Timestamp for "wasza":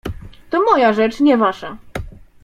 1.37-1.77